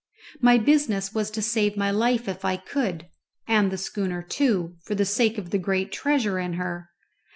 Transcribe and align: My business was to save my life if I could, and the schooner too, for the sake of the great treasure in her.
My 0.39 0.57
business 0.57 1.13
was 1.13 1.29
to 1.29 1.43
save 1.43 1.77
my 1.77 1.91
life 1.91 2.27
if 2.27 2.43
I 2.43 2.57
could, 2.57 3.07
and 3.47 3.69
the 3.69 3.77
schooner 3.77 4.23
too, 4.23 4.77
for 4.85 4.95
the 4.95 5.05
sake 5.05 5.37
of 5.37 5.51
the 5.51 5.59
great 5.59 5.91
treasure 5.91 6.39
in 6.39 6.53
her. 6.53 6.89